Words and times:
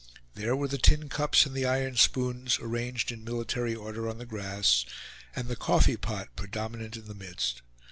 There 0.33 0.55
were 0.55 0.67
the 0.67 0.79
tin 0.79 1.09
cups 1.09 1.45
and 1.45 1.53
the 1.53 1.67
iron 1.67 1.95
spoons, 1.95 2.57
arranged 2.59 3.11
in 3.11 3.23
military 3.23 3.75
order 3.75 4.09
on 4.09 4.17
the 4.17 4.25
grass, 4.25 4.83
and 5.35 5.47
the 5.47 5.55
coffee 5.55 5.95
pot 5.95 6.35
predominant 6.35 6.97
in 6.97 7.05
the 7.05 7.13
midst. 7.13 7.61